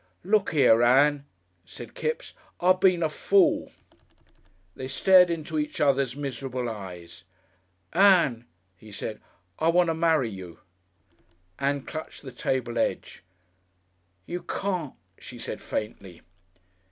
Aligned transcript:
"Look 0.23 0.49
here, 0.51 0.81
Ann," 0.81 1.27
said 1.63 1.93
Kipps. 1.93 2.33
"I 2.59 2.73
been 2.73 3.03
a 3.03 3.07
fool." 3.07 3.71
They 4.75 4.87
stared 4.87 5.29
into 5.29 5.59
each 5.59 5.79
other's 5.79 6.15
miserable 6.15 6.67
eyes. 6.71 7.23
"Ann," 7.93 8.47
he 8.75 8.91
said. 8.91 9.21
"I 9.59 9.67
want 9.67 9.89
to 9.89 9.93
marry 9.93 10.31
you." 10.31 10.57
Ann 11.59 11.83
clutched 11.83 12.23
the 12.23 12.31
table 12.31 12.79
edge. 12.79 13.21
"You 14.25 14.41
can't," 14.41 14.95
she 15.19 15.37
said 15.37 15.61
faintly. 15.61 16.23